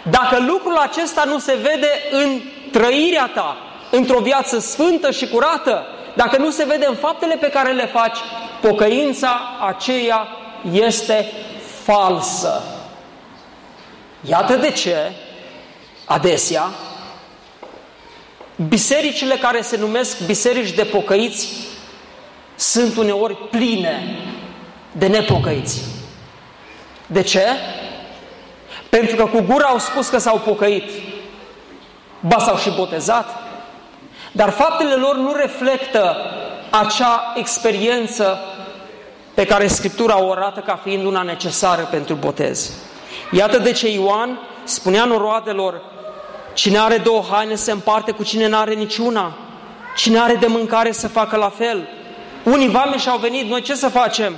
[0.09, 3.57] dacă lucrul acesta nu se vede în trăirea ta,
[3.91, 8.17] într-o viață sfântă și curată, dacă nu se vede în faptele pe care le faci,
[8.61, 10.27] pocăința aceea
[10.71, 11.31] este
[11.83, 12.74] falsă.
[14.25, 15.11] Iată de ce,
[16.05, 16.69] adesea,
[18.67, 21.49] bisericile care se numesc biserici de pocăiți
[22.55, 24.17] sunt uneori pline
[24.91, 25.81] de nepocăiți.
[27.07, 27.45] De ce?
[28.89, 30.91] Pentru că cu gura au spus că s-au pocăit,
[32.19, 33.25] ba s-au și botezat,
[34.31, 36.15] dar faptele lor nu reflectă
[36.69, 38.39] acea experiență
[39.33, 42.71] pe care Scriptura o arată ca fiind una necesară pentru botez.
[43.31, 45.81] Iată de ce Ioan spunea noroadelor,
[46.53, 49.37] cine are două haine se împarte cu cine nu are niciuna,
[49.95, 51.87] cine are de mâncare să facă la fel.
[52.43, 54.35] Unii vame și-au venit, noi ce să facem?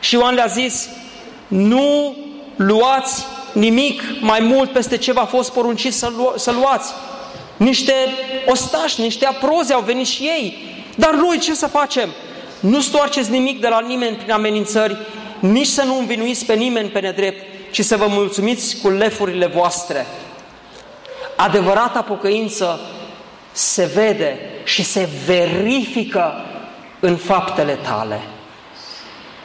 [0.00, 0.88] Și Ioan le-a zis,
[1.48, 2.16] nu
[2.56, 6.92] luați nimic mai mult peste ce v-a fost poruncit să, lu- să luați.
[7.56, 7.92] Niște
[8.46, 10.56] ostași, niște aproze au venit și ei.
[10.94, 12.08] Dar noi ce să facem?
[12.60, 14.96] Nu stoarceți nimic de la nimeni prin amenințări,
[15.38, 20.06] nici să nu învinuiți pe nimeni pe nedrept, ci să vă mulțumiți cu lefurile voastre.
[21.36, 22.80] Adevărata pocăință
[23.52, 26.32] se vede și se verifică
[27.00, 28.20] în faptele tale.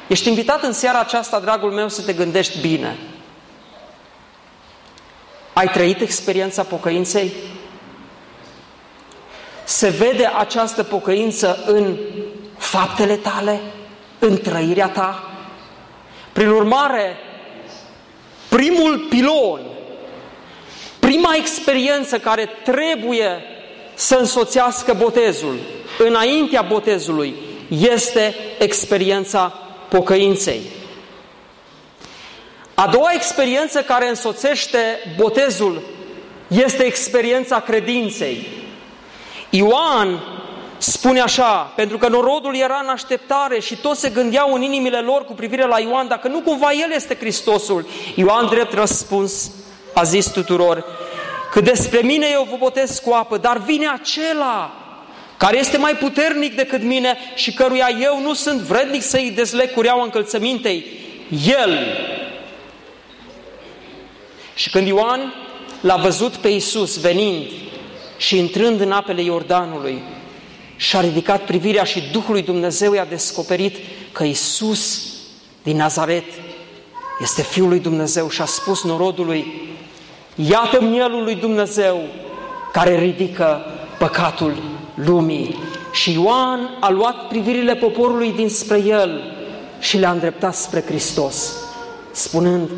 [0.07, 2.97] Ești invitat în seara aceasta, dragul meu, să te gândești bine.
[5.53, 7.33] Ai trăit experiența pocăinței?
[9.63, 11.97] Se vede această pocăință în
[12.57, 13.59] faptele tale,
[14.19, 15.23] în trăirea ta?
[16.31, 17.17] Prin urmare,
[18.53, 19.61] primul pilon,
[20.99, 23.43] prima experiență care trebuie
[23.93, 25.55] să însoțească botezul,
[25.97, 27.35] înaintea botezului,
[27.67, 29.53] este experiența
[29.89, 30.61] pocăinței.
[32.73, 34.79] A doua experiență care însoțește
[35.17, 35.81] botezul
[36.47, 38.47] este experiența credinței.
[39.49, 40.19] Ioan
[40.91, 45.25] spune așa, pentru că norodul era în așteptare și toți se gândeau în inimile lor
[45.25, 47.87] cu privire la Ioan, dacă nu cumva el este Hristosul.
[48.15, 49.51] Ioan drept răspuns
[49.93, 50.85] a zis tuturor,
[51.51, 54.77] că despre mine eu vă botez cu apă, dar vine acela
[55.37, 60.03] care este mai puternic decât mine și căruia eu nu sunt vrednic să-i dezleg cureaua
[60.03, 60.85] încălțămintei.
[61.45, 61.79] El.
[64.55, 65.33] Și când Ioan
[65.81, 67.45] l-a văzut pe Iisus venind
[68.17, 70.03] și intrând în apele Iordanului,
[70.75, 73.75] și-a ridicat privirea și Duhul lui Dumnezeu i-a descoperit
[74.11, 75.03] că Iisus
[75.63, 76.25] din Nazaret
[77.21, 79.45] este Fiul lui Dumnezeu și a spus norodului,
[80.35, 82.01] iată mielul lui Dumnezeu
[82.71, 83.65] care ridică
[83.97, 84.61] păcatul
[84.95, 85.59] lumii.
[85.91, 89.35] Și Ioan a luat privirile poporului dinspre el
[89.79, 91.53] și le-a îndreptat spre Hristos,
[92.11, 92.69] spunând,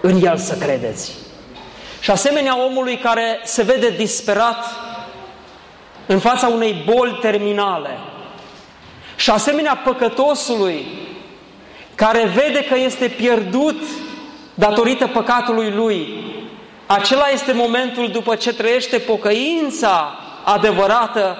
[0.00, 1.12] în el să credeți.
[2.00, 4.64] Și asemenea omului care se vede disperat
[6.12, 7.98] în fața unei boli terminale.
[9.16, 10.86] Și asemenea păcătosului
[11.94, 13.82] care vede că este pierdut
[14.54, 16.24] datorită păcatului lui,
[16.86, 21.38] acela este momentul după ce trăiește pocăința adevărată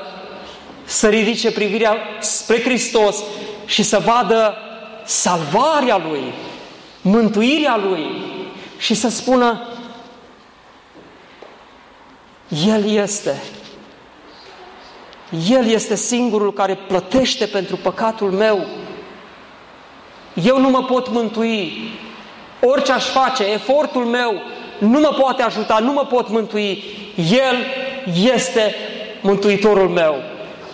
[0.85, 3.17] să ridice privirea spre Hristos
[3.65, 4.57] și să vadă
[5.05, 6.33] salvarea Lui,
[7.03, 8.07] mântuirea Lui
[8.79, 9.69] și să spună
[12.67, 13.43] El este
[15.51, 18.67] el este singurul care plătește pentru păcatul meu.
[20.43, 21.91] Eu nu mă pot mântui.
[22.61, 24.35] Orice aș face, efortul meu
[24.79, 26.85] nu mă poate ajuta, nu mă pot mântui.
[27.17, 27.57] El
[28.35, 28.75] este
[29.23, 30.17] Mântuitorul meu.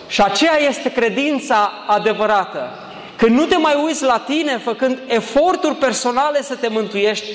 [0.07, 2.69] Și aceea este credința adevărată.
[3.15, 7.25] Când nu te mai uiți la tine făcând eforturi personale să te mântuiești,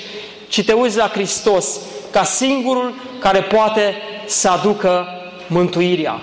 [0.47, 1.79] ci te uiți la Hristos
[2.11, 5.07] ca singurul care poate să aducă
[5.47, 6.21] mântuirea.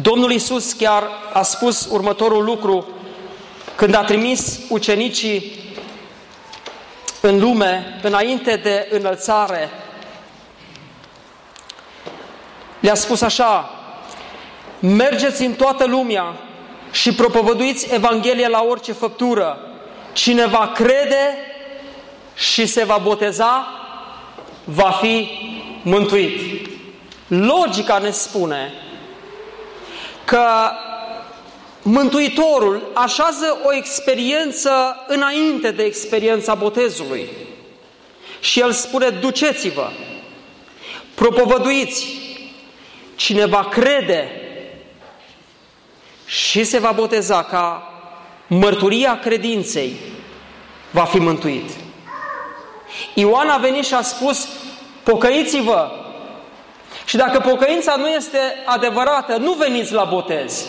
[0.00, 2.88] Domnul Isus chiar a spus următorul lucru
[3.74, 5.52] când a trimis ucenicii
[7.20, 9.70] în lume, înainte de înălțare,
[12.80, 13.70] le-a spus așa,
[14.78, 16.36] mergeți în toată lumea
[16.90, 19.58] și propovăduiți Evanghelia la orice făptură.
[20.12, 21.38] Cine va crede
[22.34, 23.66] și se va boteza,
[24.64, 25.28] va fi
[25.82, 26.68] mântuit.
[27.26, 28.72] Logica ne spune
[30.26, 30.46] că
[31.88, 37.28] Mântuitorul așează o experiență înainte de experiența botezului.
[38.40, 39.90] Și el spune, duceți-vă,
[41.14, 42.06] propovăduiți,
[43.16, 44.30] cine va crede
[46.26, 47.92] și se va boteza ca
[48.46, 49.96] mărturia credinței,
[50.90, 51.70] va fi mântuit.
[53.14, 54.48] Ioan a venit și a spus,
[55.02, 55.90] pocăiți-vă,
[57.06, 60.64] și dacă pocăința nu este adevărată, nu veniți la botez.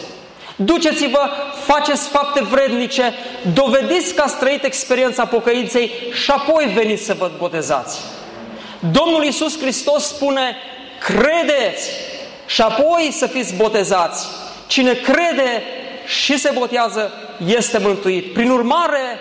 [0.55, 1.29] Duceți-vă,
[1.65, 3.13] faceți fapte vrednice,
[3.53, 8.01] dovediți că ați trăit experiența pocăinței și apoi veniți să vă botezați.
[8.91, 10.55] Domnul Iisus Hristos spune,
[10.99, 11.89] credeți
[12.45, 14.27] și apoi să fiți botezați.
[14.67, 15.63] Cine crede
[16.05, 17.11] și se botează
[17.45, 18.33] este mântuit.
[18.33, 19.19] Prin urmare,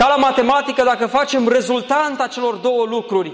[0.00, 3.32] Ca la matematică, dacă facem rezultanta celor două lucruri,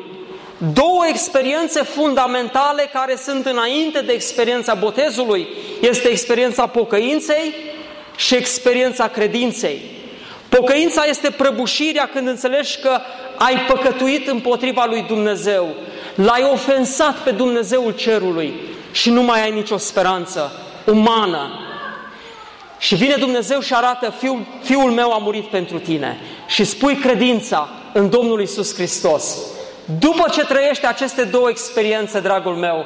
[0.59, 5.47] două experiențe fundamentale care sunt înainte de experiența botezului,
[5.81, 7.55] este experiența pocăinței
[8.17, 9.81] și experiența credinței.
[10.49, 12.99] Pocăința este prăbușirea când înțelegi că
[13.37, 15.75] ai păcătuit împotriva lui Dumnezeu,
[16.15, 18.53] l-ai ofensat pe Dumnezeul cerului
[18.93, 20.53] și nu mai ai nicio speranță
[20.85, 21.61] umană.
[22.79, 27.69] Și vine Dumnezeu și arată, fiul, fiul meu a murit pentru tine și spui credința
[27.93, 29.37] în Domnul Isus Hristos.
[29.99, 32.85] După ce trăiești aceste două experiențe, dragul meu,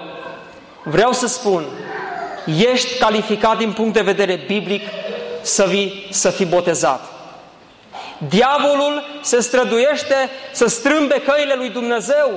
[0.82, 1.64] vreau să spun,
[2.72, 4.82] ești calificat din punct de vedere biblic
[5.42, 7.04] să, vii, să fii botezat.
[8.28, 12.30] Diavolul se străduiește să strâmbe căile lui Dumnezeu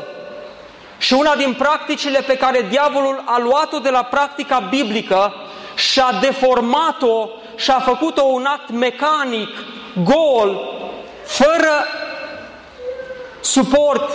[0.97, 5.33] și una din practicile pe care diavolul a luat-o de la practica biblică
[5.75, 9.49] și a deformat-o și a făcut-o un act mecanic,
[10.03, 10.61] gol,
[11.25, 11.85] fără
[13.41, 14.11] suport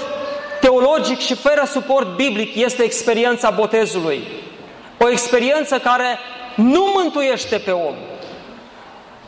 [0.68, 4.22] teologic și fără suport biblic este experiența botezului.
[4.98, 6.18] O experiență care
[6.54, 7.94] nu mântuiește pe om.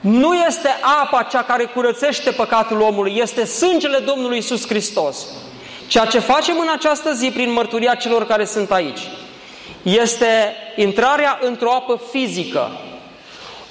[0.01, 0.69] Nu este
[1.03, 5.27] apa cea care curățește păcatul omului, este sângele Domnului Isus Hristos.
[5.87, 9.01] Ceea ce facem în această zi prin mărturia celor care sunt aici
[9.83, 12.71] este intrarea într-o apă fizică,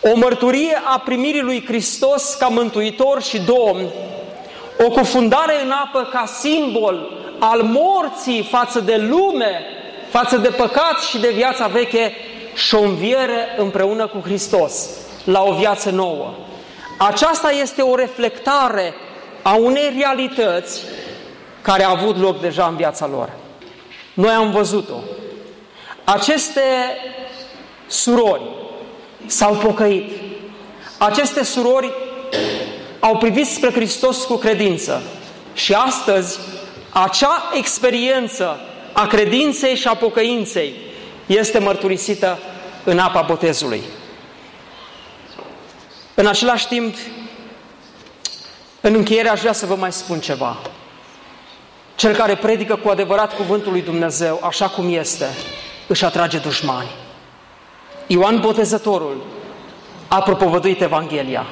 [0.01, 3.85] o mărturie a primirii lui Hristos ca mântuitor și domn,
[4.85, 9.61] o cufundare în apă ca simbol al morții față de lume,
[10.09, 12.13] față de păcat și de viața veche
[12.53, 14.89] și o înviere împreună cu Hristos
[15.23, 16.33] la o viață nouă.
[16.97, 18.93] Aceasta este o reflectare
[19.41, 20.81] a unei realități
[21.61, 23.29] care a avut loc deja în viața lor.
[24.13, 24.97] Noi am văzut-o.
[26.03, 26.61] Aceste
[27.87, 28.41] surori
[29.25, 30.11] s-au pocăit.
[30.97, 31.93] Aceste surori
[32.99, 35.01] au privit spre Hristos cu credință.
[35.53, 36.39] Și astăzi,
[36.89, 38.59] acea experiență
[38.93, 40.73] a credinței și a pocăinței
[41.25, 42.39] este mărturisită
[42.83, 43.81] în apa botezului.
[46.13, 46.95] În același timp,
[48.81, 50.57] în încheiere aș vrea să vă mai spun ceva.
[51.95, 55.25] Cel care predică cu adevărat cuvântul lui Dumnezeu, așa cum este,
[55.87, 56.89] își atrage dușmani.
[58.07, 59.25] Ioan Botezătorul
[60.07, 61.45] a propovăduit Evanghelia.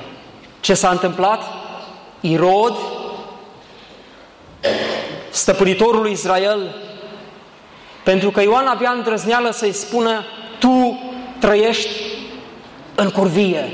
[0.59, 1.41] Ce s-a întâmplat?
[2.19, 2.77] Irod,
[5.37, 6.75] stăpânitorul lui Israel,
[8.03, 10.25] pentru că Ioan avea îndrăzneală să-i spună,
[10.59, 10.99] tu
[11.39, 11.95] trăiești
[12.95, 13.71] în curvie.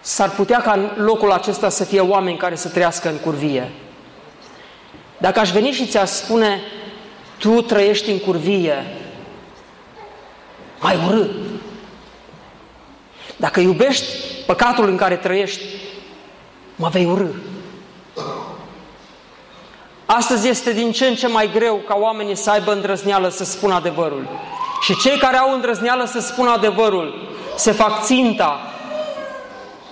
[0.00, 3.70] S-ar putea ca în locul acesta să fie oameni care să trăiască în curvie.
[5.18, 6.60] Dacă aș veni și ți-aș spune,
[7.38, 8.86] tu trăiești în curvie,
[10.80, 11.30] mai urât.
[13.36, 14.04] Dacă iubești
[14.46, 15.62] păcatul în care trăiești,
[16.80, 17.28] mă vei urâ.
[20.06, 23.74] Astăzi este din ce în ce mai greu ca oamenii să aibă îndrăzneală să spună
[23.74, 24.28] adevărul.
[24.80, 28.60] Și cei care au îndrăzneală să spună adevărul se fac ținta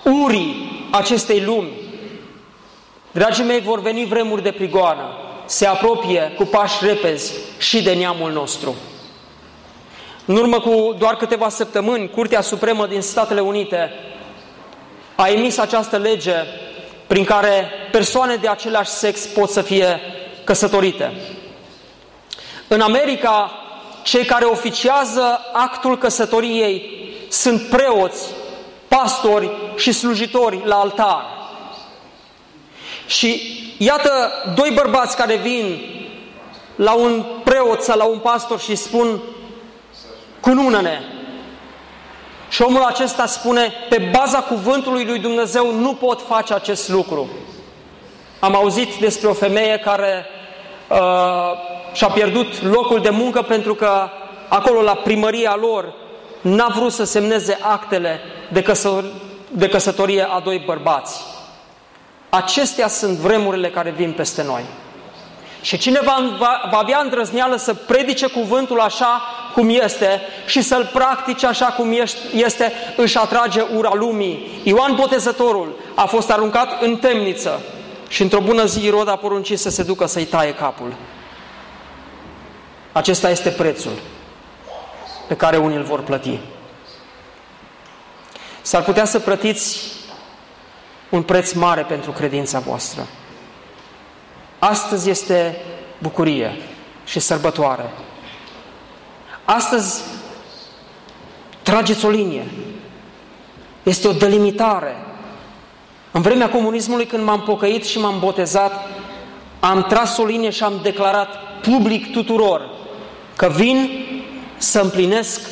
[0.03, 1.71] urii acestei lumi.
[3.11, 5.09] Dragii mei, vor veni vremuri de prigoană.
[5.45, 8.75] Se apropie cu pași repezi și de neamul nostru.
[10.25, 13.91] În urmă cu doar câteva săptămâni, Curtea Supremă din Statele Unite
[15.15, 16.33] a emis această lege
[17.09, 19.99] prin care persoane de același sex pot să fie
[20.43, 21.11] căsătorite.
[22.67, 23.51] În America,
[24.03, 26.99] cei care oficiază actul căsătoriei
[27.29, 28.25] sunt preoți,
[28.87, 31.25] pastori și slujitori la altar.
[33.07, 33.41] Și
[33.77, 35.81] iată doi bărbați care vin
[36.75, 39.21] la un preot sau la un pastor și spun
[40.39, 40.99] cunună-ne.
[42.49, 47.29] Și omul acesta spune, pe baza cuvântului lui Dumnezeu nu pot face acest lucru.
[48.39, 50.25] Am auzit despre o femeie care
[50.87, 50.97] uh,
[51.93, 54.09] și-a pierdut locul de muncă pentru că
[54.47, 55.93] acolo la primăria lor
[56.41, 58.19] n-a vrut să semneze actele
[58.51, 59.03] de, căsă,
[59.51, 61.21] de căsătorie a doi bărbați.
[62.29, 64.63] Acestea sunt vremurile care vin peste noi.
[65.61, 69.21] Și cine va, va, va avea îndrăzneală să predice cuvântul așa
[69.53, 71.93] cum este și să-l practice așa cum
[72.33, 74.61] este, își atrage ura lumii.
[74.63, 77.61] Ioan Botezătorul a fost aruncat în temniță
[78.07, 80.93] și într-o bună zi Irod a poruncit să se ducă să-i taie capul.
[82.91, 83.91] Acesta este prețul
[85.27, 86.39] pe care unii îl vor plăti.
[88.61, 89.91] S-ar putea să plătiți
[91.09, 93.07] un preț mare pentru credința voastră.
[94.59, 95.61] Astăzi este
[95.97, 96.57] bucurie
[97.05, 97.89] și sărbătoare.
[99.51, 100.01] Astăzi
[101.61, 102.45] trageți o linie.
[103.83, 104.95] Este o delimitare.
[106.11, 108.87] În vremea comunismului, când m-am pocăit și m-am botezat,
[109.59, 112.69] am tras o linie și am declarat public tuturor
[113.35, 113.89] că vin
[114.57, 115.49] să împlinesc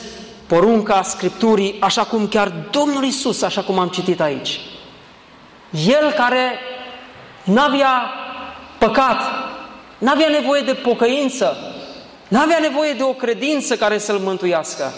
[0.48, 4.60] porunca Scripturii, așa cum chiar Domnul Isus, așa cum am citit aici.
[5.88, 6.60] El care
[7.44, 8.02] n-avea
[8.78, 9.22] păcat,
[9.98, 11.58] n-avea nevoie de pocăință,
[12.28, 14.94] n-avea nevoie de o credință care să-l mântuiască.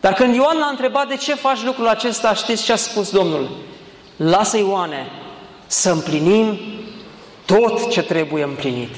[0.00, 3.56] Dar când Ioan l-a întrebat de ce faci lucrul acesta, știți ce a spus Domnul?
[4.16, 5.06] Lasă Ioane
[5.66, 6.58] să împlinim
[7.44, 8.94] tot ce trebuie împlinit.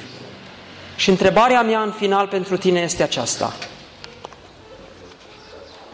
[0.96, 3.52] Și întrebarea mea în final pentru tine este aceasta.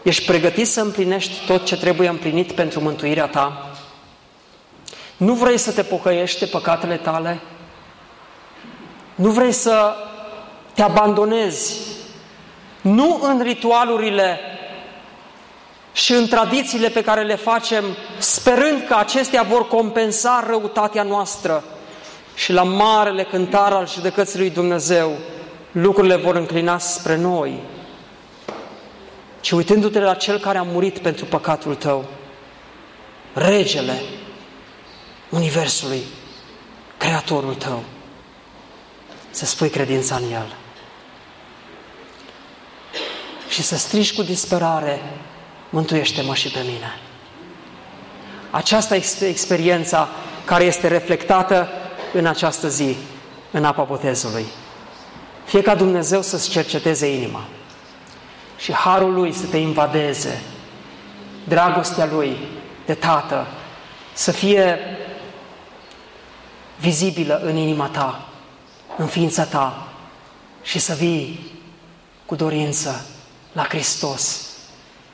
[0.03, 3.71] Ești pregătit să împlinești tot ce trebuie împlinit pentru mântuirea ta?
[5.17, 7.41] Nu vrei să te pocăiești de păcatele tale?
[9.15, 9.95] Nu vrei să
[10.75, 11.79] te abandonezi?
[12.81, 14.39] Nu în ritualurile
[15.93, 17.83] și în tradițiile pe care le facem,
[18.17, 21.63] sperând că acestea vor compensa răutatea noastră
[22.35, 25.11] și la marele cântar al judecății lui Dumnezeu,
[25.71, 27.59] lucrurile vor înclina spre noi,
[29.39, 32.05] ci uitându-te la Cel care a murit pentru păcatul tău,
[33.33, 34.01] Regele
[35.29, 36.01] Universului,
[36.97, 37.83] Creatorul tău,
[39.29, 40.55] să spui credința în El.
[43.55, 45.01] Și să strigi cu disperare,
[45.69, 46.99] mântuiește-mă și pe mine.
[48.51, 50.07] Aceasta este experiența
[50.45, 51.67] care este reflectată
[52.13, 52.95] în această zi,
[53.51, 54.45] în apa botezului.
[55.45, 57.45] Fie ca Dumnezeu să-ți cerceteze inima
[58.57, 60.41] și harul Lui să te invadeze,
[61.43, 62.37] dragostea Lui
[62.85, 63.47] de Tată
[64.13, 64.79] să fie
[66.79, 68.27] vizibilă în inima ta,
[68.97, 69.87] în ființa ta
[70.61, 71.51] și să vii
[72.25, 73.05] cu dorință
[73.55, 74.41] la Hristos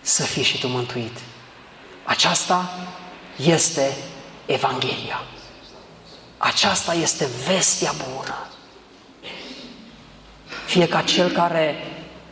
[0.02, 1.18] să fii și tu mântuit.
[2.04, 2.70] Aceasta
[3.36, 3.98] este
[4.46, 5.24] Evanghelia.
[6.38, 8.48] Aceasta este vestea bună.
[10.66, 11.76] Fie ca cel care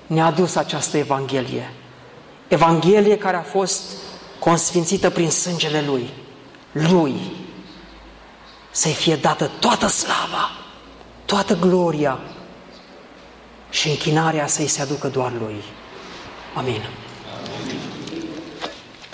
[0.07, 1.73] ne-a adus această Evanghelie,
[2.47, 3.81] Evanghelie care a fost
[4.39, 6.09] consfințită prin sângele Lui,
[6.71, 7.15] Lui,
[8.71, 10.51] să-i fie dată toată slava,
[11.25, 12.19] toată gloria
[13.69, 15.63] și închinarea să-i se aducă doar Lui.
[16.55, 16.81] Amém.